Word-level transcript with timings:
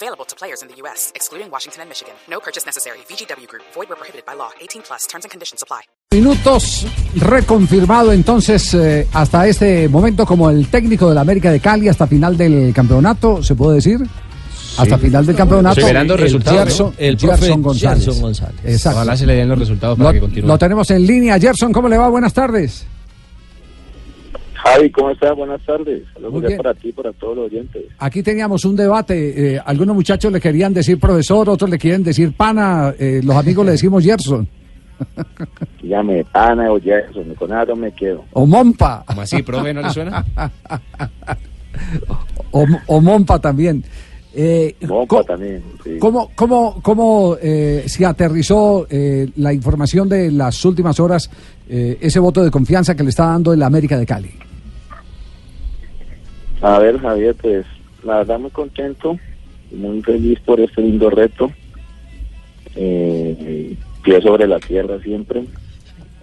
Available 0.00 0.24
to 0.26 0.36
players 0.36 0.62
in 0.62 0.68
the 0.68 0.76
U.S., 0.82 1.10
excluding 1.16 1.50
Washington 1.50 1.82
and 1.82 1.88
Michigan. 1.90 2.14
No 2.30 2.38
purchase 2.38 2.64
necessary. 2.64 2.98
VGW 3.10 3.48
Group. 3.48 3.64
Void 3.74 3.88
where 3.88 3.98
prohibited 3.98 4.24
by 4.24 4.34
law. 4.34 4.50
18 4.60 4.82
plus. 4.82 5.06
Terms 5.10 5.24
and 5.24 5.30
conditions 5.32 5.60
apply. 5.62 5.82
Minutos 6.12 6.86
reconfirmado 7.16 8.12
entonces 8.12 8.72
eh, 8.74 9.08
hasta 9.12 9.46
este 9.48 9.88
momento 9.88 10.24
como 10.24 10.50
el 10.50 10.68
técnico 10.68 11.08
de 11.08 11.16
la 11.16 11.22
América 11.22 11.50
de 11.50 11.58
Cali 11.60 11.88
hasta 11.88 12.06
final 12.06 12.36
del 12.36 12.72
campeonato, 12.72 13.42
¿se 13.42 13.54
puede 13.56 13.76
decir? 13.76 13.98
Hasta 14.78 14.96
final 14.98 15.26
del 15.26 15.34
campeonato. 15.34 15.80
Esperando 15.80 16.14
el 16.14 16.20
resultados, 16.20 16.60
Gerson, 16.60 16.86
¿no? 16.86 16.94
El 16.96 17.18
Gerson 17.18 17.62
González. 17.62 18.04
Gerson 18.04 18.22
González. 18.22 18.60
Exacto. 18.64 18.98
Ojalá 18.98 19.16
se 19.16 19.26
le 19.26 19.34
den 19.34 19.48
los 19.48 19.58
resultados 19.58 19.98
para 19.98 20.10
Lo, 20.10 20.14
que 20.14 20.20
continúe. 20.20 20.46
lo 20.46 20.56
tenemos 20.58 20.88
en 20.92 21.04
línea. 21.06 21.38
Gerson, 21.40 21.72
¿cómo 21.72 21.88
le 21.88 21.98
va? 21.98 22.08
Buenas 22.08 22.32
tardes. 22.32 22.86
Javi, 24.74 24.90
¿cómo 24.90 25.10
estás? 25.10 25.34
Buenas 25.36 25.60
tardes. 25.64 26.02
Saludos 26.14 26.52
para 26.56 26.74
ti 26.74 26.92
para 26.92 27.12
todos 27.12 27.36
los 27.36 27.46
oyentes. 27.46 27.82
Aquí 27.98 28.22
teníamos 28.22 28.64
un 28.64 28.76
debate. 28.76 29.54
eh, 29.56 29.60
algunos 29.64 29.94
muchachos 29.94 30.30
le 30.32 30.40
querían 30.40 30.74
decir 30.74 30.98
profesor, 30.98 31.48
otros 31.48 31.70
le 31.70 31.78
quieren 31.78 32.02
decir 32.02 32.32
pana. 32.32 32.94
eh, 32.98 33.20
los 33.24 33.36
amigos 33.36 33.64
le 33.66 33.72
decimos 33.72 34.04
Gerson. 34.04 34.48
Llame 35.82 36.24
Pana 36.24 36.72
o 36.72 36.78
Jackson, 36.78 37.32
con 37.38 37.50
nada 37.50 37.66
no 37.66 37.76
me 37.76 37.92
quedo. 37.92 38.24
O 38.32 38.44
Mompa. 38.46 39.04
¿Cómo 39.06 39.20
así, 39.22 39.42
profe? 39.42 39.72
¿No 39.72 39.82
le 39.82 39.90
suena? 39.90 40.24
O, 42.50 42.66
o 42.86 43.00
Mompa 43.00 43.38
también. 43.38 43.84
Eh, 44.34 44.74
co- 45.06 45.22
también. 45.22 45.62
sí. 45.84 45.96
¿Cómo, 45.98 46.30
cómo, 46.34 46.80
cómo 46.82 47.36
eh, 47.40 47.84
se 47.86 48.04
aterrizó 48.04 48.86
eh, 48.90 49.28
la 49.36 49.52
información 49.52 50.08
de 50.08 50.30
las 50.32 50.64
últimas 50.64 50.98
horas, 50.98 51.30
eh, 51.68 51.96
ese 52.00 52.18
voto 52.18 52.42
de 52.42 52.50
confianza 52.50 52.94
que 52.96 53.02
le 53.04 53.10
está 53.10 53.26
dando 53.26 53.52
el 53.52 53.62
América 53.62 53.96
de 53.98 54.06
Cali? 54.06 54.30
A 56.60 56.78
ver, 56.80 56.98
Javier, 56.98 57.36
pues 57.40 57.66
la 58.02 58.18
verdad 58.18 58.40
muy 58.40 58.50
contento, 58.50 59.16
muy 59.70 60.02
feliz 60.02 60.40
por 60.40 60.58
este 60.58 60.82
lindo 60.82 61.08
reto. 61.08 61.52
Eh, 62.74 63.76
pie 64.02 64.20
sobre 64.20 64.46
la 64.46 64.58
tierra 64.58 64.98
siempre, 65.00 65.44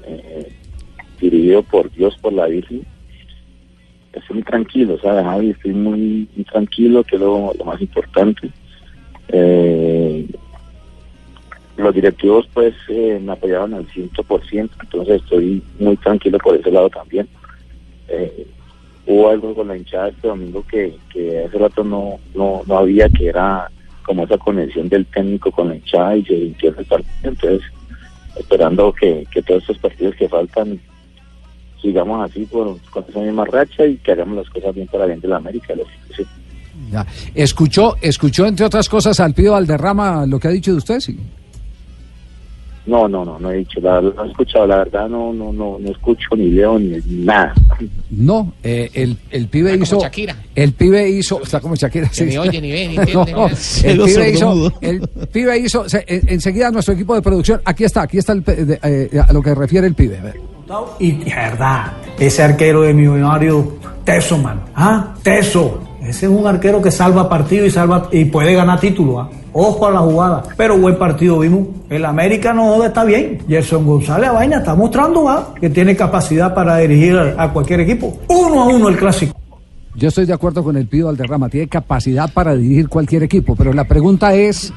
eh, 0.06 0.52
dirigido 1.22 1.63
por 1.63 1.89
Dios, 1.91 2.17
por 2.17 2.33
la 2.33 2.47
Virgen. 2.47 2.86
Estoy 4.11 4.36
muy 4.36 4.44
tranquilo, 4.44 4.97
¿sabes, 5.02 5.23
Javi? 5.23 5.50
Estoy 5.52 5.73
muy, 5.73 6.28
tranquilo, 6.52 7.03
que 7.03 7.16
es 7.16 7.22
lo, 7.22 7.53
más 7.66 7.81
importante. 7.81 8.50
Eh, 9.30 10.28
los 11.78 11.94
directivos, 11.94 12.47
pues, 12.53 12.73
eh, 12.89 13.19
me 13.22 13.33
apoyaron 13.33 13.73
al 13.73 13.88
100%, 13.88 14.69
entonces 14.81 15.22
estoy 15.22 15.63
muy 15.80 15.95
tranquilo 15.97 16.38
por 16.39 16.56
ese 16.56 16.72
lado 16.72 16.89
también. 16.89 17.28
Hubo 19.08 19.30
algo 19.30 19.53
con 19.53 19.67
la 19.67 19.78
hinchada 19.78 20.09
este 20.09 20.28
domingo 20.28 20.66
que, 20.67 20.95
que 21.11 21.45
hace 21.45 21.58
rato 21.58 21.84
no, 21.84 22.20
no, 22.34 22.61
no 22.66 22.78
había, 22.78 23.09
que 23.09 23.28
era 23.28 23.70
como 24.03 24.23
esa 24.23 24.38
conexión 24.38 24.88
del 24.89 25.06
técnico 25.08 25.52
con 25.52 25.70
la 25.70 25.75
hinchada 25.75 26.17
y 26.17 26.23
se 26.25 26.67
en 26.67 26.75
el 26.78 26.86
partido. 26.86 27.14
Entonces, 27.23 27.62
esperando 28.38 28.94
que, 28.94 29.25
que 29.31 29.42
todos 29.42 29.62
estos 29.62 29.78
partidos 29.80 30.16
que 30.16 30.30
faltan 30.30 30.80
sigamos 31.81 32.30
así 32.30 32.45
por, 32.45 32.80
con 32.89 33.06
esa 33.08 33.20
misma 33.20 33.45
racha 33.45 33.86
y 33.86 33.97
que 33.97 34.12
hagamos 34.12 34.38
las 34.38 34.50
cosas 34.50 34.73
bien 34.73 34.88
para 34.88 35.06
bien 35.06 35.19
de 35.19 35.28
la 35.28 35.38
América. 35.38 35.73
Ya. 36.92 37.06
¿Escuchó, 37.34 37.96
escuchó, 38.01 38.46
entre 38.46 38.66
otras 38.66 38.90
cosas, 38.90 39.19
al 39.19 39.34
Pío 39.34 39.53
Valderrama 39.53 40.25
lo 40.25 40.40
que 40.40 40.47
ha 40.47 40.51
dicho 40.51 40.72
de 40.72 40.78
usted? 40.78 41.00
Sí. 41.00 41.18
No, 42.88 43.07
no, 43.07 43.25
no, 43.25 43.40
no 43.40 43.50
he 43.51 43.57
dicho, 43.57 43.79
la, 43.81 44.00
no 44.00 44.23
he 44.23 44.28
escuchado, 44.29 44.68
la 44.68 44.78
verdad 44.78 45.09
no, 45.09 45.34
no, 45.34 45.51
no, 45.51 45.78
no 45.79 45.90
escucho 45.91 46.28
ni 46.38 46.51
leo 46.51 46.78
ni 46.78 47.00
nada. 47.23 47.53
No, 48.12 48.53
eh, 48.63 48.90
el, 48.94 49.18
el 49.31 49.47
pibe 49.47 49.72
Está 49.73 49.78
como 49.78 49.84
hizo... 49.84 50.01
Shakira. 50.01 50.35
El 50.53 50.73
pibe 50.73 51.09
hizo... 51.09 51.41
Está 51.41 51.59
como 51.59 51.75
Shakira. 51.75 52.09
Que 52.09 52.25
ni 52.25 52.38
oye, 52.38 52.62
ni 52.62 52.72
ve, 52.72 52.88
ni 52.88 52.95
entiende, 52.97 53.31
No, 53.34 53.47
el, 53.47 54.00
pibe 54.03 54.29
hizo, 54.29 54.72
el 54.81 55.01
pibe 55.31 55.57
hizo... 55.57 55.90
se- 55.90 56.06
en- 56.07 56.29
enseguida 56.29 56.69
nuestro 56.69 56.94
equipo 56.94 57.16
de 57.16 57.22
producción... 57.24 57.59
Aquí 57.66 57.84
está, 57.85 58.03
aquí 58.03 58.19
está 58.19 58.34
el, 58.34 58.44
pe- 58.44 58.66
de- 58.66 58.79
eh, 58.84 59.19
a 59.28 59.34
lo 59.34 59.41
que 59.41 59.56
refiere 59.56 59.88
el 59.88 59.95
pibe. 59.95 60.19
a 60.19 60.24
ver. 60.24 60.35
Y 61.00 61.12
verdad, 61.24 61.91
ese 62.19 62.44
arquero 62.44 62.81
de 62.84 62.94
millonario, 62.94 63.78
teso, 64.03 64.38
mano. 64.38 64.62
¿Ah? 64.75 65.16
Teso. 65.24 65.81
Ese 66.01 66.28
es 66.28 66.31
un 66.31 66.45
arquero 66.45 66.81
que 66.84 66.91
salva 66.91 67.28
partido 67.28 67.66
y 67.66 67.72
salva 67.72 68.09
y 68.12 68.25
puede 68.25 68.53
ganar 68.53 68.79
título. 68.79 69.19
¿ah? 69.22 69.29
Ojo 69.58 69.88
a 69.88 69.92
la 69.92 70.00
jugada. 70.00 70.44
Pero 70.58 70.78
buen 70.78 70.98
partido 70.98 71.40
vimos. 71.40 71.70
El 71.90 72.04
América 72.04 72.52
no 72.52 72.84
está 72.84 73.06
bien. 73.06 73.40
Gerson 73.48 73.86
González 73.86 74.30
a 74.30 74.34
vaina 74.34 74.58
está 74.58 74.76
mostrando 74.76 75.30
¿ah? 75.30 75.54
que 75.58 75.70
tiene 75.70 75.96
capacidad 75.96 76.54
para 76.54 76.76
dirigir 76.80 77.16
a, 77.16 77.54
cualquier 77.54 77.80
equipo. 77.80 78.20
Uno 78.28 78.64
a 78.64 78.68
uno 78.68 78.90
el 78.90 78.98
clásico. 78.98 79.34
Yo 79.96 80.10
estoy 80.10 80.26
de 80.26 80.34
acuerdo 80.34 80.62
con 80.62 80.76
el 80.76 80.88
Pío 80.88 81.06
Valderrama, 81.06 81.48
tiene 81.48 81.70
capacidad 81.70 82.30
para 82.34 82.54
dirigir 82.54 82.90
cualquier 82.90 83.24
equipo, 83.24 83.56
pero 83.56 83.72
la 83.72 83.86
pregunta 83.86 84.36
es, 84.36 84.74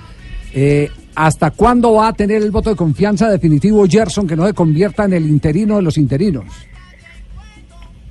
eh, 0.54 0.88
¿hasta 1.16 1.50
cuándo 1.50 1.94
va 1.94 2.06
a 2.06 2.12
tener 2.12 2.40
el 2.40 2.52
voto 2.52 2.70
de 2.70 2.76
confianza 2.76 3.28
definitivo 3.28 3.84
Gerson 3.84 4.28
que 4.28 4.36
no 4.36 4.46
se 4.46 4.54
convierta 4.54 5.06
en 5.06 5.14
el 5.14 5.28
interino 5.28 5.74
de 5.74 5.82
los 5.82 5.98
interinos? 5.98 6.44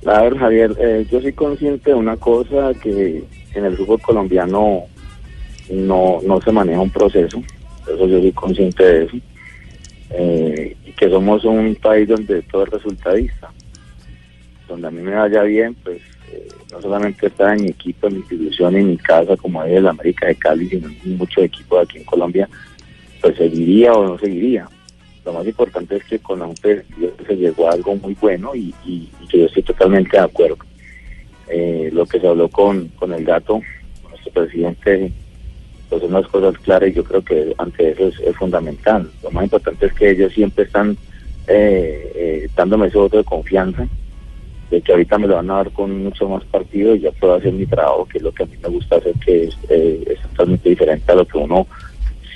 A 0.04 0.20
ver, 0.20 0.36
Javier, 0.36 0.76
eh, 0.78 1.06
yo 1.10 1.18
soy 1.18 1.32
consciente 1.32 1.92
de 1.92 1.96
una 1.96 2.18
cosa, 2.18 2.74
que 2.74 3.24
en 3.54 3.64
el 3.64 3.74
fútbol 3.74 4.02
colombiano 4.02 4.84
no, 5.70 6.20
no 6.24 6.40
se 6.40 6.52
maneja 6.52 6.80
un 6.80 6.90
proceso, 6.90 7.42
eso 7.82 8.06
yo 8.08 8.20
soy 8.20 8.32
consciente 8.32 8.82
de 8.84 9.04
eso, 9.04 9.16
eh, 10.10 10.76
y 10.86 10.92
que 10.92 11.08
somos 11.10 11.44
un 11.44 11.74
país 11.76 12.08
donde 12.08 12.42
todo 12.42 12.64
es 12.64 12.70
resultadista, 12.70 13.50
donde 14.68 14.88
a 14.88 14.90
mí 14.90 15.00
me 15.02 15.14
vaya 15.14 15.42
bien, 15.42 15.74
pues 15.84 16.00
eh, 16.32 16.48
no 16.72 16.80
solamente 16.82 17.26
está 17.26 17.54
en 17.54 17.64
mi 17.64 17.68
equipo, 17.70 18.06
en 18.06 18.14
mi 18.14 18.18
institución, 18.20 18.76
en 18.76 18.88
mi 18.88 18.96
casa, 18.98 19.36
como 19.36 19.62
es 19.64 19.72
el 19.76 19.86
América 19.88 20.26
de 20.26 20.34
Cali, 20.34 20.68
sino 20.68 20.88
en 20.88 21.16
muchos 21.18 21.44
equipos 21.44 21.82
aquí 21.82 21.98
en 21.98 22.04
Colombia, 22.04 22.48
pues 23.20 23.36
seguiría 23.36 23.92
o 23.92 24.06
no 24.06 24.18
seguiría. 24.18 24.68
Lo 25.24 25.32
más 25.34 25.46
importante 25.46 25.96
es 25.96 26.04
que 26.04 26.18
con 26.20 26.38
la 26.38 26.48
se 26.62 27.36
llegó 27.36 27.68
a 27.68 27.72
algo 27.74 27.96
muy 27.96 28.14
bueno 28.14 28.54
y, 28.54 28.74
y- 28.86 29.10
y 29.22 29.26
que 29.28 29.40
yo 29.40 29.46
estoy 29.46 29.62
totalmente 29.62 30.16
de 30.16 30.22
acuerdo. 30.22 30.56
Eh, 31.50 31.90
lo 31.92 32.06
que 32.06 32.20
se 32.20 32.26
habló 32.28 32.48
con, 32.48 32.88
con 32.88 33.12
el 33.12 33.24
gato, 33.24 33.60
nuestro 34.08 34.32
presidente, 34.32 35.12
pues 35.88 36.02
son 36.02 36.14
unas 36.14 36.26
cosas 36.28 36.56
claras 36.62 36.90
y 36.90 36.94
yo 36.94 37.04
creo 37.04 37.22
que 37.22 37.54
ante 37.58 37.90
eso 37.90 38.08
es, 38.08 38.18
es 38.20 38.36
fundamental. 38.36 39.10
Lo 39.22 39.30
más 39.30 39.44
importante 39.44 39.86
es 39.86 39.92
que 39.94 40.10
ellos 40.10 40.32
siempre 40.32 40.64
están 40.64 40.96
eh, 41.46 42.12
eh, 42.14 42.48
dándome 42.56 42.88
ese 42.88 42.98
voto 42.98 43.16
de 43.18 43.24
confianza, 43.24 43.86
de 44.70 44.80
que 44.82 44.92
ahorita 44.92 45.16
me 45.18 45.26
lo 45.26 45.36
van 45.36 45.50
a 45.50 45.54
dar 45.54 45.70
con 45.72 46.04
mucho 46.04 46.28
más 46.28 46.44
partido 46.44 46.94
y 46.94 47.00
ya 47.00 47.10
puedo 47.12 47.34
hacer 47.34 47.52
mi 47.52 47.64
trabajo, 47.66 48.06
que 48.06 48.18
es 48.18 48.24
lo 48.24 48.32
que 48.32 48.42
a 48.42 48.46
mí 48.46 48.52
me 48.62 48.68
gusta 48.68 48.96
hacer, 48.96 49.14
que 49.24 49.44
es, 49.44 49.56
eh, 49.70 50.04
es 50.06 50.20
totalmente 50.30 50.68
diferente 50.68 51.10
a 51.10 51.14
lo 51.14 51.26
que 51.26 51.38
uno 51.38 51.66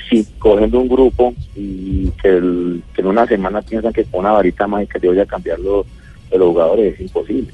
si 0.09 0.27
cogiendo 0.39 0.79
un 0.81 0.89
grupo 0.89 1.35
y 1.57 2.09
que, 2.23 2.29
el- 2.29 2.83
que 2.95 3.01
en 3.03 3.07
una 3.07 3.27
semana 3.27 3.61
piensan 3.63 3.93
que 3.93 4.05
con 4.05 4.21
una 4.21 4.33
varita 4.33 4.67
mágica 4.67 4.99
yo 4.99 5.11
voy 5.11 5.21
a 5.21 5.27
cambiar 5.27 5.59
los, 5.61 5.87
de 6.31 6.39
los 6.39 6.49
jugadores, 6.49 6.95
es 6.95 7.01
imposible. 7.01 7.53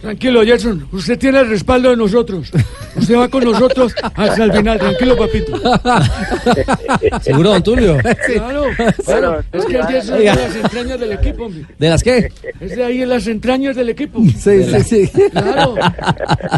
Tranquilo, 0.00 0.42
Gerson. 0.44 0.86
Usted 0.92 1.18
tiene 1.18 1.40
el 1.40 1.48
respaldo 1.50 1.90
de 1.90 1.96
nosotros. 1.96 2.50
Usted 2.96 3.16
va 3.16 3.28
con 3.28 3.44
nosotros 3.44 3.94
hasta 4.14 4.44
el 4.44 4.52
final. 4.52 4.78
Tranquilo, 4.78 5.16
papito. 5.16 5.52
¿Seguro, 7.22 7.50
don 7.50 7.62
Tulio? 7.62 7.98
Claro, 8.26 8.64
claro. 9.04 9.42
Es 9.52 9.64
que 9.64 9.76
el 9.76 9.86
Gerson 9.86 10.16
es 10.16 10.24
de 10.24 10.24
las 10.34 10.54
entrañas 10.56 11.00
del 11.00 11.12
equipo, 11.12 11.44
hombre. 11.46 11.66
¿De 11.78 11.88
las 11.88 12.02
qué? 12.02 12.32
Es 12.60 12.76
de 12.76 12.84
ahí 12.84 13.02
en 13.02 13.08
las 13.08 13.26
entrañas 13.26 13.76
del 13.76 13.88
equipo. 13.90 14.20
Sí, 14.36 14.64
sí, 14.64 14.82
sí. 15.06 15.10
Claro. 15.30 15.74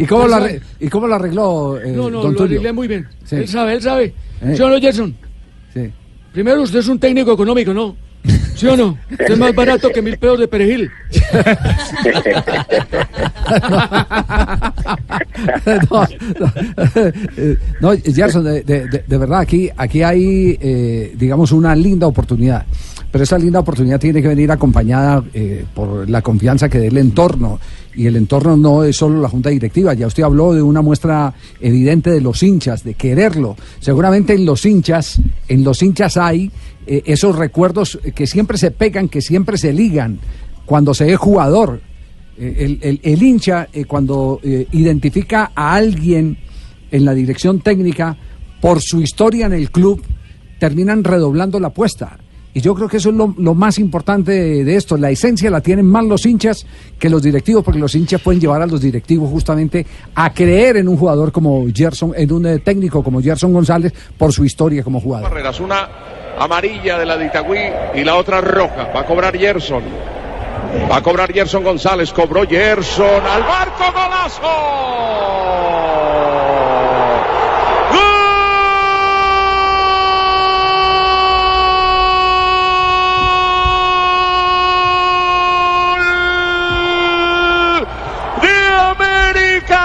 ¿Y 0.01 0.07
cómo 0.07 0.27
lo, 0.27 0.37
arre- 0.37 0.61
¿y 0.81 0.89
cómo 0.89 1.07
lo 1.07 1.15
arregló 1.15 1.79
eh, 1.81 1.89
No, 1.95 2.11
no, 2.11 2.23
don 2.23 2.33
lo 2.33 2.39
Tulio? 2.39 2.59
arreglé 2.59 2.73
muy 2.73 2.89
bien. 2.89 3.07
Sí. 3.25 3.37
Él 3.37 3.49
sabe, 3.49 3.75
él 3.75 3.83
sabe. 3.83 4.15
Eh. 4.43 4.55
¿Sí 4.57 4.63
o 4.63 4.69
no, 4.69 4.81
Gerson? 4.81 5.15
Sí. 5.75 5.91
Primero, 6.33 6.63
usted 6.63 6.79
es 6.81 6.89
un 6.89 6.99
técnico 6.99 7.33
económico, 7.33 7.73
¿no? 7.75 7.95
¿Sí 8.55 8.67
o 8.69 8.77
no? 8.77 8.97
Usted 9.11 9.31
es 9.33 9.39
más 9.39 9.55
barato 9.55 9.91
que 9.91 10.01
mil 10.01 10.17
pedos 10.19 10.39
de 10.39 10.49
perejil. 10.49 10.91
no, 15.91 16.07
no, 16.41 16.53
eh, 17.37 17.57
no, 17.81 17.91
Gerson, 18.05 18.45
de, 18.45 18.63
de- 18.63 18.87
de- 18.89 19.05
de 19.07 19.19
verdad, 19.19 19.41
aquí, 19.41 19.69
aquí 19.77 20.03
hay, 20.03 20.59
eh, 20.61 21.15
digamos, 21.19 21.53
una 21.53 21.75
linda 21.75 22.07
oportunidad. 22.07 22.65
Pero 23.11 23.25
esa 23.25 23.37
linda 23.37 23.61
oportunidad 23.61 24.01
tiene 24.01 24.23
que 24.23 24.29
venir 24.29 24.51
acompañada 24.51 25.23
eh, 25.35 25.67
por 25.75 26.09
la 26.09 26.23
confianza 26.23 26.71
que 26.71 26.79
dé 26.79 26.87
el 26.87 26.97
entorno 26.97 27.61
y 27.95 28.07
el 28.07 28.17
entorno 28.17 28.57
no 28.57 28.85
es 28.85 28.97
solo 28.97 29.21
la 29.21 29.29
junta 29.29 29.51
directiva. 29.51 29.93
Ya 29.93 30.07
usted 30.07 30.23
habló 30.23 30.55
de 30.55 30.63
una 30.63 30.81
muestra 30.81 31.35
evidente 31.61 32.11
de 32.11 32.23
los 32.23 32.43
hinchas, 32.43 32.85
de 32.85 32.95
quererlo. 32.95 33.55
Seguramente 33.81 34.33
en 34.33 34.47
los 34.47 34.65
hinchas, 34.65 35.21
en 35.47 35.63
los 35.63 35.83
hinchas 35.83 36.17
hay 36.17 36.51
eh, 36.87 37.03
esos 37.05 37.37
recuerdos 37.37 37.99
que 38.15 38.27
siempre 38.27 38.57
se 38.57 38.71
pegan, 38.71 39.11
que 39.11 39.21
siempre 39.21 39.59
se 39.59 39.75
ligan 39.75 40.19
cuando 40.65 40.95
se 40.95 41.13
es 41.13 41.19
jugador. 41.19 41.81
Eh, 42.39 43.01
el, 43.03 43.23
hincha, 43.23 43.69
eh, 43.73 43.85
cuando 43.85 44.41
eh, 44.43 44.67
identifica 44.73 45.53
a 45.55 45.75
alguien 45.75 46.39
en 46.91 47.05
la 47.05 47.13
dirección 47.13 47.61
técnica 47.61 48.17
por 48.61 48.81
su 48.81 49.01
historia 49.03 49.47
en 49.47 49.53
el 49.53 49.71
club, 49.71 50.03
terminan 50.59 51.05
redoblando 51.05 51.61
la 51.61 51.69
apuesta. 51.69 52.19
Y 52.55 52.61
yo 52.61 52.75
creo 52.75 52.89
que 52.89 52.99
eso 52.99 53.11
es 53.11 53.17
lo, 53.17 53.55
más 53.55 53.79
importante 53.79 54.33
de, 54.65 54.77
esto. 54.77 54.99
La 54.99 55.11
esencia 55.11 55.51
la 55.51 55.63
tienen 55.63 55.87
más 55.87 56.05
los 56.05 56.27
hinchas 56.27 56.67
que 56.99 57.09
los 57.09 57.23
directivos, 57.23 57.65
porque 57.65 57.81
los 57.81 57.95
hinchas 57.95 58.21
pueden 58.21 58.41
llevar 58.41 58.61
a 58.61 58.67
los 58.67 58.83
directivos 58.83 59.31
justamente 59.31 59.87
a 60.15 60.35
creer 60.35 60.77
en 60.77 60.87
un 60.87 60.99
jugador 60.99 61.33
como 61.33 61.65
Gerson, 61.75 62.13
en 62.15 62.31
un 62.31 62.61
técnico 62.61 63.03
como 63.03 63.23
Gerson 63.23 63.55
González, 63.55 63.95
por 64.19 64.33
su 64.35 64.45
historia 64.45 64.83
como 64.83 65.01
jugador. 65.01 65.33
Una 65.63 65.89
amarilla 66.39 66.99
de 66.99 67.07
la 67.07 67.17
de 67.17 67.27
Itagüí 67.27 67.59
y 67.95 68.05
la 68.05 68.17
otra 68.17 68.43
roja. 68.43 68.91
Va 68.95 69.01
a 69.01 69.07
cobrar 69.07 69.37
Gerson. 69.37 69.83
Va 70.91 70.97
a 70.97 71.03
cobrar 71.03 71.33
Gerson 71.33 71.63
González. 71.65 72.13
Cobró 72.13 72.47
Gerson 72.47 73.27
al 73.27 73.43
barco. 73.43 73.85
¡Golazo! 73.93 74.41
¡Gol 86.93 87.87
de 88.41 88.57
América! 88.93 89.85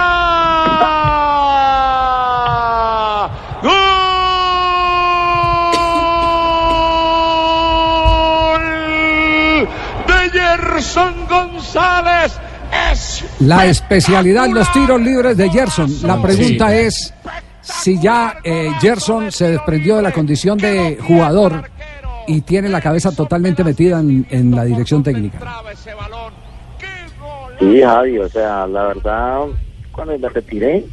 ¡Gol 8.38 9.68
de 10.06 10.30
Gerson 10.30 11.26
González! 11.26 12.32
Es 12.92 13.24
La 13.40 13.66
especialidad, 13.66 14.48
los 14.48 14.70
tiros 14.72 15.00
libres 15.00 15.36
de 15.36 15.48
Gerson. 15.48 15.88
La 16.02 16.20
pregunta 16.20 16.74
es 16.74 17.14
si 17.60 18.00
ya 18.00 18.38
eh, 18.42 18.70
Gerson 18.80 19.30
se 19.30 19.50
desprendió 19.50 19.96
de 19.96 20.02
la 20.02 20.12
condición 20.12 20.58
de 20.58 20.98
jugador 21.00 21.62
y 22.26 22.40
tiene 22.40 22.68
la 22.68 22.80
cabeza 22.80 23.14
totalmente 23.14 23.62
metida 23.62 24.00
en, 24.00 24.26
en 24.30 24.50
la 24.50 24.64
dirección 24.64 25.04
técnica. 25.04 25.38
Sí, 27.60 27.80
Javi, 27.80 28.18
o 28.18 28.28
sea, 28.28 28.66
la 28.66 28.88
verdad, 28.88 29.46
cuando 29.92 30.18
me 30.18 30.28
retiré, 30.28 30.84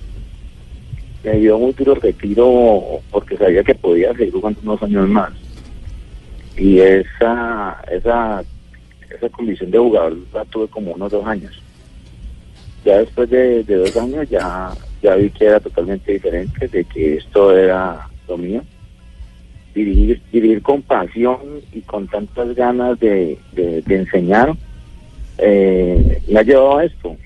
me 1.24 1.38
dio 1.38 1.58
duro 1.58 1.94
el 1.94 2.02
retiro 2.02 3.02
porque 3.10 3.38
sabía 3.38 3.64
que 3.64 3.74
podía 3.74 4.14
seguir 4.14 4.34
jugando 4.34 4.60
unos 4.62 4.84
años 4.84 5.10
más. 5.10 5.32
Y 6.58 6.80
esa, 6.80 7.82
esa, 7.92 8.44
esa 9.10 9.30
condición 9.30 9.72
de 9.72 9.80
jugador 9.80 10.18
la 10.32 10.46
tuve 10.46 10.68
como 10.68 10.92
unos 10.92 11.12
dos 11.12 11.26
años. 11.26 11.65
Ya 12.86 13.00
después 13.00 13.28
de, 13.32 13.64
dos 13.64 13.98
años 13.98 14.30
ya, 14.30 14.72
ya 15.02 15.16
vi 15.16 15.32
que 15.32 15.46
era 15.46 15.60
totalmente 15.60 16.14
diferente, 16.14 16.68
de 16.68 16.84
que 16.84 17.16
esto 17.16 17.58
era 17.58 18.08
lo 18.28 18.38
mío. 18.38 18.62
Dirigir, 19.74 20.22
dirigir 20.32 20.62
con 20.62 20.84
pasión 20.84 21.40
y 21.74 21.82
con 21.82 22.08
tantas 22.08 22.56
ganas 22.56 22.98
de, 23.00 23.38
de, 23.54 23.84
enseñar 23.90 24.56
eh, 25.40 26.22
me 26.30 26.40
ha 26.40 26.44
llevado 26.44 26.78
a 26.78 26.86
esto. 26.86 27.18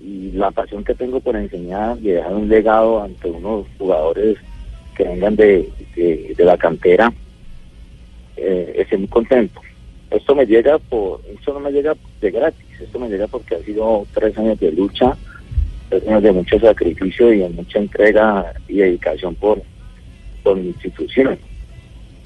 Y 0.00 0.32
la 0.32 0.50
pasión 0.50 0.82
que 0.82 0.94
tengo 0.94 1.20
por 1.20 1.36
enseñar 1.36 1.96
y 1.98 2.08
dejar 2.08 2.34
un 2.34 2.48
legado 2.48 3.02
ante 3.02 3.30
unos 3.30 3.66
jugadores 3.78 4.38
que 4.96 5.04
vengan 5.04 5.36
de, 5.36 5.70
de, 5.94 6.34
de 6.36 6.44
la 6.44 6.58
cantera, 6.58 7.12
eh, 8.36 8.74
estoy 8.76 8.98
muy 8.98 9.08
contento. 9.08 9.60
Esto 10.10 10.34
me 10.34 10.46
llega 10.46 10.78
por, 10.78 11.20
esto 11.32 11.54
no 11.54 11.60
me 11.60 11.70
llega 11.70 11.94
de 12.20 12.30
gratis, 12.30 12.66
esto 12.80 12.98
me 12.98 13.08
llega 13.08 13.26
porque 13.26 13.56
ha 13.56 13.62
sido 13.62 14.06
tres 14.12 14.36
años 14.38 14.58
de 14.60 14.72
lucha, 14.72 15.16
tres 15.88 16.06
años 16.06 16.22
de 16.22 16.32
mucho 16.32 16.58
sacrificio 16.58 17.32
y 17.32 17.38
de 17.38 17.48
mucha 17.48 17.78
entrega 17.78 18.52
y 18.68 18.78
dedicación 18.78 19.34
por, 19.34 19.62
por 20.42 20.56
mi 20.56 20.68
institución. 20.68 21.38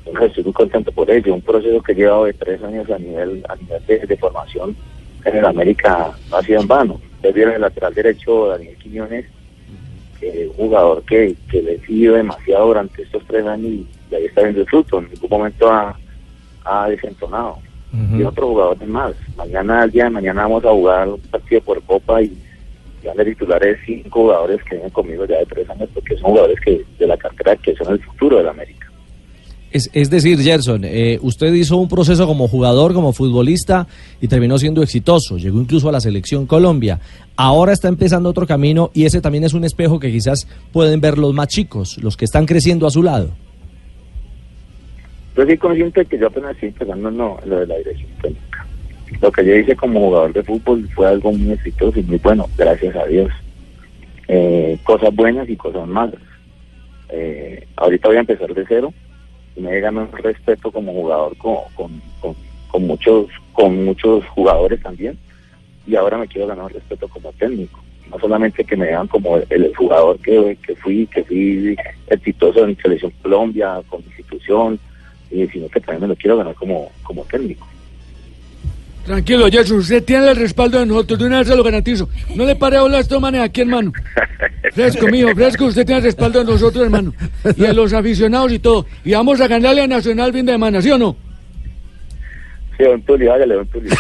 Entonces 0.05 0.31
estoy 0.31 0.45
muy 0.45 0.53
contento 0.53 0.93
por 0.93 1.11
ello. 1.11 1.35
Un 1.35 1.43
proceso 1.43 1.83
que 1.83 1.93
he 1.93 1.95
llevado 1.95 2.25
de 2.25 2.33
tres 2.33 2.63
años 2.63 2.91
a 2.91 2.99
nivel, 2.99 3.45
a 3.49 3.57
nivel 3.57 4.07
de, 4.07 4.17
formación 4.17 4.77
en 5.25 5.37
el 5.37 5.45
América 5.45 6.11
no 6.31 6.37
ha 6.37 6.43
sido 6.43 6.61
en 6.61 6.69
vano. 6.69 7.01
Ustedes 7.15 7.35
vieron 7.35 7.55
el 7.55 7.61
lateral 7.61 7.95
derecho 7.95 8.49
Daniel 8.49 8.77
Quiñones, 8.77 9.27
que 10.19 10.45
es 10.45 10.49
un 10.49 10.55
jugador 10.57 11.03
que, 11.05 11.37
que 11.49 11.63
le 11.63 11.79
demasiado 12.13 12.67
durante 12.67 13.03
estos 13.03 13.25
tres 13.27 13.47
años 13.47 13.67
y, 13.67 13.87
y 14.11 14.15
ahí 14.15 14.25
está 14.25 14.43
viendo 14.43 14.61
el 14.61 14.67
fruto. 14.67 14.99
En 14.99 15.09
ningún 15.11 15.31
momento 15.31 15.71
ha, 15.71 15.97
ha 16.65 16.89
desentonado. 16.89 17.59
Y 17.93 18.23
otros 18.23 18.49
jugadores 18.49 18.89
más. 18.89 19.15
Mañana, 19.37 19.85
el 19.85 19.91
día 19.91 20.05
de 20.05 20.11
mañana 20.11 20.43
vamos 20.43 20.65
a 20.65 20.71
jugar 20.71 21.09
un 21.09 21.21
partido 21.21 21.61
por 21.61 21.83
Copa 21.83 22.23
y 22.23 22.33
van 23.05 23.17
de 23.17 23.25
titulares 23.27 23.79
cinco 23.85 24.23
jugadores 24.23 24.63
que 24.65 24.77
vienen 24.77 24.91
conmigo 24.91 25.27
ya 25.27 25.39
de 25.39 25.47
tres 25.47 25.69
años 25.69 25.89
porque 25.93 26.17
son 26.17 26.31
jugadores 26.31 26.59
que 26.65 26.85
de 26.99 27.07
la 27.07 27.17
cartera 27.17 27.57
que 27.57 27.75
son 27.75 27.93
el 27.93 28.01
futuro 28.01 28.39
del 28.39 28.49
América. 28.49 28.87
Es, 29.71 29.89
es 29.95 30.11
decir, 30.11 30.39
Gerson, 30.39 30.83
eh, 30.85 31.19
usted 31.23 31.53
hizo 31.55 31.79
un 31.79 31.89
proceso 31.89 32.27
como 32.27 32.47
jugador, 32.47 32.93
como 32.93 33.15
futbolista 33.15 33.87
y 34.21 34.29
terminó 34.29 34.59
siendo 34.59 34.83
exitoso. 34.83 35.39
Llegó 35.39 35.59
incluso 35.61 35.89
a 35.89 35.93
la 35.93 36.01
selección 36.01 36.47
Colombia. 36.47 37.01
Ahora 37.37 37.73
está 37.73 37.89
empezando 37.89 38.29
otro 38.29 38.47
camino 38.47 38.91
y 38.93 39.07
ese 39.07 39.23
también 39.23 39.45
es 39.45 39.55
un 39.55 39.65
espejo 39.65 39.99
que 39.99 40.13
quizás 40.13 40.47
pueden 40.73 41.01
ver 41.01 41.17
los 41.17 41.33
más 41.33 41.49
chicos, 41.49 41.97
los 42.03 42.19
que 42.19 42.27
están 42.27 42.45
creciendo 42.45 42.87
a 42.87 42.91
su 42.91 43.03
lado. 43.03 43.31
Yo 45.43 45.47
soy 45.47 45.59
consciente 45.59 46.01
de 46.01 46.07
que 46.07 46.19
yo 46.19 46.29
apenas 46.29 46.53
estoy 46.53 46.69
empezando 46.69 47.11
no, 47.11 47.37
lo 47.45 47.59
de 47.59 47.67
la 47.67 47.77
dirección 47.79 48.09
técnica. 48.23 48.65
Lo 49.21 49.33
que 49.33 49.45
yo 49.45 49.57
hice 49.57 49.75
como 49.75 49.99
jugador 49.99 50.33
de 50.33 50.45
fútbol 50.45 50.89
fue 50.95 51.09
algo 51.09 51.33
muy 51.33 51.51
exitoso 51.51 51.99
y 51.99 52.05
muy 52.05 52.19
bueno, 52.19 52.49
gracias 52.57 52.95
a 52.95 53.05
Dios. 53.07 53.29
Eh, 54.29 54.79
cosas 54.85 55.13
buenas 55.13 55.49
y 55.49 55.57
cosas 55.57 55.89
malas. 55.89 56.21
Eh, 57.09 57.67
ahorita 57.75 58.07
voy 58.07 58.19
a 58.19 58.21
empezar 58.21 58.55
de 58.55 58.65
cero 58.69 58.95
y 59.57 59.63
me 59.63 59.81
ganado 59.81 60.07
un 60.13 60.19
respeto 60.19 60.71
como 60.71 60.93
jugador 60.93 61.37
con, 61.39 61.57
con, 61.75 62.01
con, 62.21 62.37
con 62.69 62.87
muchos 62.87 63.27
con 63.53 63.85
muchos 63.85 64.25
jugadores 64.29 64.81
también 64.81 65.19
y 65.89 65.97
ahora 65.97 66.19
me 66.19 66.29
quiero 66.29 66.47
ganar 66.47 66.73
respeto 66.73 67.09
como 67.09 67.33
técnico 67.33 67.83
no 68.11 68.19
solamente 68.19 68.65
que 68.65 68.77
me 68.77 68.87
vean 68.87 69.09
como 69.09 69.37
el, 69.37 69.77
jugador 69.77 70.19
que, 70.21 70.57
que 70.65 70.75
fui 70.77 71.07
que 71.09 71.23
fui 71.25 71.77
exitoso 72.07 72.65
en 72.65 72.79
selección 72.79 73.13
Colombia 73.21 73.83
con 73.91 74.01
mi 74.01 74.07
institución 74.07 74.79
y 75.33 75.47
sino 75.49 75.69
que 75.69 75.81
también 75.81 76.03
me 76.03 76.09
lo 76.09 76.17
quiero 76.17 76.37
ganar 76.37 76.55
como 76.55 76.91
como 77.03 77.25
técnico 77.25 77.67
Tranquilo, 79.05 79.49
Gerson, 79.51 79.79
usted 79.79 80.05
tiene 80.05 80.29
el 80.29 80.37
respaldo 80.37 80.79
de 80.79 80.87
nosotros, 80.87 81.19
de 81.19 81.27
una 81.27 81.39
vez 81.39 81.49
se 81.49 81.57
lo 81.57 81.65
garantizo. 81.65 82.09
No 82.37 82.45
le 82.45 82.55
pare 82.55 82.77
a 82.77 83.01
estos 83.01 83.21
manes 83.21 83.41
aquí, 83.41 83.63
hermano. 83.63 83.93
Fresco, 84.75 85.09
mío, 85.09 85.35
fresco, 85.35 85.65
usted 85.67 85.85
tiene 85.85 85.99
el 85.99 86.05
respaldo 86.05 86.39
de 86.39 86.53
nosotros, 86.53 86.85
hermano. 86.85 87.13
Y 87.57 87.63
de 87.63 87.75
los 87.75 87.93
aficionados 87.93 88.53
y 88.53 88.61
todo. 88.61 88.87
Y 89.05 89.13
vamos 89.13 89.41
a 89.41 89.49
ganarle 89.49 89.83
a 89.83 89.87
Nacional 89.89 90.33
fin 90.33 90.47
de 90.47 90.53
semana, 90.53 90.81
¿sí 90.81 90.91
o 90.91 90.99
no? 90.99 91.17
Sí 92.77 92.85
don 92.85 93.03
Tulio 93.03 93.33
hágale 93.33 93.55
don 93.55 93.67
Tulio 93.69 93.93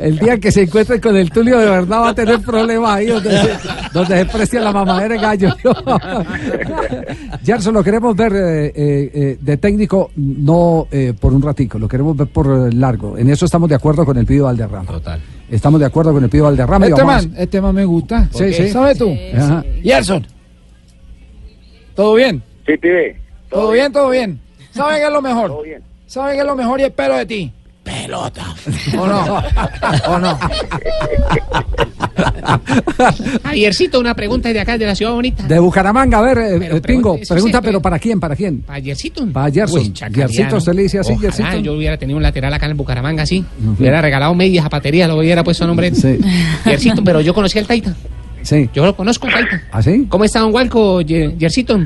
El 0.00 0.18
día 0.18 0.38
que 0.38 0.50
se 0.52 0.62
encuentre 0.62 1.00
con 1.00 1.16
el 1.16 1.30
Tulio 1.30 1.58
de 1.58 1.66
verdad 1.66 2.00
va 2.02 2.08
a 2.10 2.14
tener 2.14 2.40
problemas 2.40 2.96
ahí 2.96 3.06
donde 3.06 3.30
se, 3.30 3.50
donde 3.92 4.18
se 4.18 4.24
precia 4.26 4.60
la 4.60 4.72
mamadera 4.72 5.14
de 5.14 5.20
gallo. 5.20 5.54
Gerson, 7.44 7.74
lo 7.74 7.82
queremos 7.84 8.16
ver 8.16 8.32
eh, 8.34 8.66
eh, 8.66 8.72
eh, 9.14 9.38
de 9.40 9.56
técnico, 9.56 10.10
no 10.16 10.86
eh, 10.90 11.14
por 11.18 11.32
un 11.32 11.42
ratico, 11.42 11.78
lo 11.78 11.88
queremos 11.88 12.16
ver 12.16 12.28
por 12.28 12.68
eh, 12.68 12.72
largo. 12.74 13.16
En 13.18 13.30
eso 13.30 13.44
estamos 13.44 13.68
de 13.68 13.74
acuerdo 13.76 14.04
con 14.04 14.16
el 14.18 14.26
Pío 14.26 14.44
Valderrama. 14.44 14.86
Total. 14.90 15.20
Estamos 15.50 15.80
de 15.80 15.86
acuerdo 15.86 16.12
con 16.12 16.24
el 16.24 16.30
Pío 16.30 16.44
Valderrama. 16.44 16.86
y 16.86 16.90
Este 16.90 17.02
vamos 17.02 17.24
a- 17.24 17.28
man, 17.28 17.34
este 17.38 17.60
man 17.60 17.74
me 17.74 17.84
gusta. 17.84 18.28
Sí, 18.32 18.52
sí. 18.52 18.68
¿Sabes 18.70 18.98
tú? 18.98 19.14
Ajá. 19.36 19.64
Gerson. 19.82 20.26
¿Todo 21.94 22.14
bien? 22.14 22.42
sí 22.66 22.76
pibe 22.78 23.20
¿Todo 23.50 23.70
bien? 23.72 23.92
¿Todo 23.92 24.08
bien? 24.10 24.40
¿Saben 24.70 24.96
qué 24.98 25.06
es 25.06 25.12
lo 25.12 25.20
mejor? 25.20 25.48
todo 25.48 25.62
bien 25.62 25.82
¿Saben 26.12 26.34
qué 26.34 26.40
es 26.42 26.46
lo 26.46 26.54
mejor 26.54 26.78
y 26.78 26.82
espero 26.82 27.16
de 27.16 27.24
ti? 27.24 27.50
Pelota. 27.82 28.54
¿O 28.98 29.06
no? 29.06 29.42
¿O 30.08 30.18
no? 30.18 30.38
Javiercito, 33.44 33.98
una 33.98 34.14
pregunta 34.14 34.52
de 34.52 34.60
acá, 34.60 34.76
de 34.76 34.84
la 34.84 34.94
ciudad 34.94 35.12
bonita. 35.12 35.42
De 35.44 35.58
Bucaramanga, 35.58 36.18
a 36.18 36.20
ver, 36.20 36.36
eh, 36.36 36.56
Pero 36.58 36.76
eh, 36.76 36.80
Pingo, 36.82 37.18
pregunta, 37.26 37.62
pero 37.62 37.80
¿para 37.80 37.98
quién? 37.98 38.20
¿Para 38.20 38.36
quién? 38.36 38.60
¿Para 38.60 38.78
Yercito? 38.78 39.26
Para 39.32 39.50
chacariano. 39.50 40.30
Yercito, 40.30 40.56
usted 40.58 40.74
le 40.74 40.82
dice 40.82 40.98
así, 40.98 41.14
Ojalá 41.14 41.30
Yercito. 41.34 41.56
yo 41.60 41.72
hubiera 41.72 41.96
tenido 41.96 42.18
un 42.18 42.22
lateral 42.22 42.52
acá 42.52 42.66
en 42.66 42.76
Bucaramanga, 42.76 43.24
sí. 43.24 43.42
Hubiera 43.78 44.02
regalado 44.02 44.34
medias 44.34 44.64
zapaterías, 44.64 45.08
lo 45.08 45.16
hubiera 45.16 45.42
puesto 45.42 45.66
nombre. 45.66 45.94
Sí. 45.94 46.18
Yercito, 46.66 47.02
pero 47.02 47.22
yo 47.22 47.32
conocí 47.32 47.58
al 47.58 47.66
Taita. 47.66 47.94
Sí. 48.42 48.68
Yo 48.74 48.84
lo 48.84 48.94
conozco 48.94 49.28
Taita. 49.28 49.62
¿Así? 49.72 50.04
¿Cómo 50.10 50.24
está 50.24 50.40
Don 50.40 50.52
Walco, 50.52 51.00
Ye- 51.00 51.34
Yercito? 51.38 51.80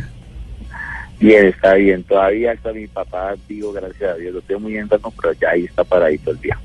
Bien 1.19 1.47
está 1.47 1.75
bien 1.75 2.03
todavía 2.05 2.53
está 2.53 2.73
mi 2.73 2.87
papá 2.87 3.35
vivo 3.49 3.73
gracias 3.73 4.11
a 4.11 4.15
Dios 4.15 4.35
lo 4.35 4.41
tengo 4.43 4.61
muy 4.61 4.77
enfermo 4.77 5.13
pero 5.21 5.33
ya 5.35 5.51
ahí 5.51 5.65
está 5.65 5.85
paradito 5.85 6.31
el 6.31 6.41
día 6.41 6.59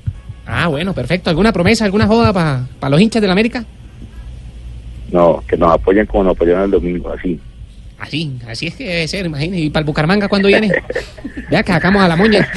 Ah, 0.45 0.67
bueno, 0.67 0.93
perfecto. 0.93 1.29
¿Alguna 1.29 1.53
promesa, 1.53 1.85
alguna 1.85 2.07
joda 2.07 2.33
para 2.33 2.89
los 2.89 2.99
hinchas 2.99 3.21
del 3.21 3.31
América? 3.31 3.63
No, 5.11 5.43
que 5.47 5.55
nos 5.55 5.73
apoyen 5.73 6.05
como 6.05 6.23
nos 6.23 6.35
apoyaron 6.35 6.63
el 6.63 6.71
domingo, 6.71 7.11
así. 7.11 7.39
Así, 7.99 8.37
así 8.47 8.67
es 8.67 8.75
que 8.75 8.83
debe 8.85 9.07
ser, 9.07 9.27
imagínese. 9.27 9.61
¿Y 9.61 9.69
para 9.69 9.81
el 9.81 9.85
Bucaramanga 9.85 10.27
cuándo 10.27 10.47
viene? 10.47 10.71
Vea 11.51 11.61
que 11.61 11.71
sacamos 11.71 12.01
a 12.01 12.07
la 12.07 12.15
moña. 12.15 12.47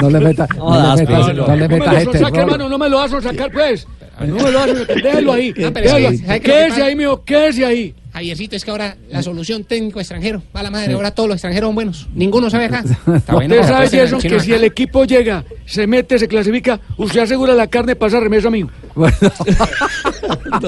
No 0.00 0.10
le 0.10 0.20
meta, 0.20 0.48
no 0.56 0.96
le 0.96 1.06
meta, 1.06 1.22
no 1.22 1.56
le 1.56 1.68
No 1.68 1.68
me 1.68 1.78
lo 1.78 1.92
este 1.96 2.18
saque, 2.18 2.40
hermano, 2.40 2.68
no 2.68 2.78
me 2.78 2.88
lo 2.88 2.96
vas 2.96 3.12
a 3.12 3.20
sacar, 3.20 3.52
pues. 3.52 3.86
No 4.26 4.36
me 4.36 4.50
lo 4.50 4.58
vas 4.58 4.70
a 4.70 4.76
sacar, 4.78 5.02
déjelo 5.02 5.32
ahí. 5.32 5.50
Ah, 5.50 5.70
pero 5.72 5.92
déjelo 5.92 5.98
sí, 5.98 6.04
ahí. 6.06 6.18
¿sabe 6.18 6.40
qué 6.40 6.50
es 6.50 6.52
lo 6.52 6.60
que 6.60 6.64
Quédese 6.68 6.82
ahí, 6.82 6.96
mijo, 6.96 7.24
quédese 7.24 7.64
ahí. 7.64 7.94
Javiercito, 8.14 8.54
es 8.54 8.64
que 8.64 8.70
ahora 8.70 8.96
la 9.10 9.24
solución 9.24 9.64
técnico 9.64 9.98
extranjero, 9.98 10.40
va 10.54 10.62
la 10.62 10.70
madre, 10.70 10.92
ahora 10.92 11.10
todos 11.10 11.28
los 11.28 11.34
extranjeros 11.34 11.66
son 11.66 11.74
buenos. 11.74 12.08
Ninguno 12.14 12.48
sabe 12.48 12.66
acá. 12.66 12.84
Está 13.12 13.34
bueno, 13.34 13.56
Usted 13.56 13.66
sabe, 13.66 13.88
chino 13.90 14.18
que 14.20 14.38
si 14.38 14.52
el 14.52 14.62
equipo 14.62 15.04
llega, 15.04 15.44
se 15.66 15.88
mete, 15.88 16.16
se 16.20 16.28
clasifica, 16.28 16.78
usted 16.96 17.20
asegura 17.20 17.54
la 17.54 17.66
carne 17.66 17.96
pasa 17.96 18.20
remesa 18.20 18.50
mío. 18.50 18.70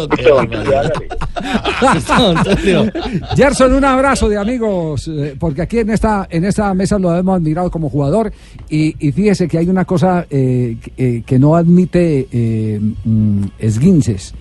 Gerson, 3.36 3.72
un 3.74 3.84
abrazo 3.84 4.28
de 4.28 4.36
amigos, 4.38 5.08
eh, 5.08 5.36
porque 5.38 5.62
aquí 5.62 5.78
en 5.78 5.90
esta, 5.90 6.26
en 6.30 6.44
esta 6.44 6.72
mesa 6.74 6.98
lo 6.98 7.14
hemos 7.16 7.36
admirado 7.36 7.70
como 7.70 7.88
jugador 7.88 8.32
y, 8.68 8.94
y 9.06 9.12
fíjese 9.12 9.48
que 9.48 9.58
hay 9.58 9.68
una 9.68 9.84
cosa 9.84 10.26
eh, 10.30 10.76
que- 10.82 10.92
eh, 10.96 11.22
que 11.26 11.38
no 11.38 11.56
admite 11.56 12.28
eh, 12.30 12.80
mm, 13.04 13.42
esguinces 13.58 14.34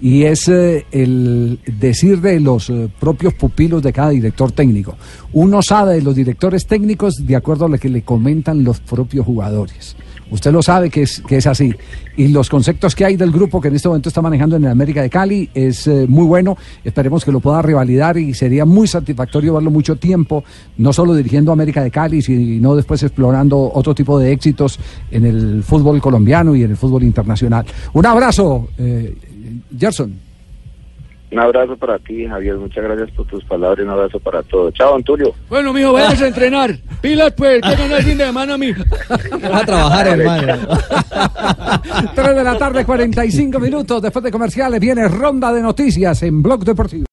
y 0.00 0.22
es 0.22 0.46
eh, 0.48 0.86
el 0.92 1.58
decir 1.66 2.20
de 2.20 2.38
los 2.38 2.70
eh, 2.70 2.88
propios 3.00 3.34
pupilos 3.34 3.82
de 3.82 3.92
cada 3.92 4.10
director 4.10 4.52
técnico. 4.52 4.96
Uno 5.32 5.60
sabe 5.60 5.96
de 5.96 6.02
los 6.02 6.14
directores 6.14 6.66
técnicos 6.66 7.26
de 7.26 7.34
acuerdo 7.34 7.64
a 7.66 7.68
lo 7.68 7.78
que 7.78 7.88
le 7.88 8.02
comentan 8.02 8.62
los 8.62 8.78
propios 8.80 9.26
jugadores. 9.26 9.96
Usted 10.30 10.52
lo 10.52 10.62
sabe 10.62 10.90
que 10.90 11.02
es, 11.02 11.20
que 11.26 11.36
es 11.36 11.46
así. 11.46 11.74
Y 12.16 12.28
los 12.28 12.48
conceptos 12.48 12.94
que 12.94 13.04
hay 13.04 13.16
del 13.16 13.30
grupo 13.30 13.60
que 13.60 13.68
en 13.68 13.76
este 13.76 13.88
momento 13.88 14.08
está 14.08 14.20
manejando 14.20 14.56
en 14.56 14.64
el 14.64 14.70
América 14.70 15.02
de 15.02 15.10
Cali 15.10 15.48
es 15.54 15.86
eh, 15.86 16.06
muy 16.08 16.24
bueno. 16.24 16.56
Esperemos 16.84 17.24
que 17.24 17.32
lo 17.32 17.40
pueda 17.40 17.62
revalidar 17.62 18.18
y 18.18 18.34
sería 18.34 18.64
muy 18.64 18.86
satisfactorio 18.86 19.54
verlo 19.54 19.70
mucho 19.70 19.96
tiempo, 19.96 20.44
no 20.76 20.92
solo 20.92 21.14
dirigiendo 21.14 21.52
América 21.52 21.82
de 21.82 21.90
Cali, 21.90 22.20
sino 22.22 22.76
después 22.76 23.02
explorando 23.02 23.70
otro 23.72 23.94
tipo 23.94 24.18
de 24.18 24.32
éxitos 24.32 24.78
en 25.10 25.24
el 25.24 25.62
fútbol 25.62 26.00
colombiano 26.00 26.54
y 26.54 26.62
en 26.62 26.70
el 26.70 26.76
fútbol 26.76 27.04
internacional. 27.04 27.64
Un 27.92 28.06
abrazo, 28.06 28.68
eh, 28.78 29.16
Gerson. 29.78 30.27
Un 31.30 31.38
abrazo 31.38 31.76
para 31.76 31.98
ti, 31.98 32.26
Javier. 32.26 32.56
Muchas 32.56 32.82
gracias 32.82 33.10
por 33.10 33.26
tus 33.26 33.44
palabras 33.44 33.80
y 33.80 33.82
un 33.82 33.90
abrazo 33.90 34.18
para 34.18 34.42
todos. 34.42 34.72
Chao, 34.74 34.94
Antulio. 34.94 35.34
Bueno, 35.48 35.72
mijo, 35.72 35.92
vayas 35.92 36.22
a 36.22 36.28
entrenar. 36.28 36.74
Pilas, 37.02 37.32
pues, 37.36 37.60
que 37.60 37.76
ganar 37.76 37.98
el 37.98 38.04
fin 38.04 38.18
de 38.18 38.24
semana 38.26 38.54
a 38.54 38.58
mí. 38.58 38.72
Va 38.72 39.58
a 39.58 39.66
trabajar, 39.66 40.08
hermano. 40.08 40.68
3 42.14 42.36
de 42.36 42.44
la 42.44 42.58
tarde, 42.58 42.84
45 42.84 43.60
minutos. 43.60 44.00
Después 44.00 44.24
de 44.24 44.30
comerciales 44.30 44.80
viene 44.80 45.06
ronda 45.06 45.52
de 45.52 45.60
noticias 45.60 46.22
en 46.22 46.42
Blog 46.42 46.64
Deportivo. 46.64 47.06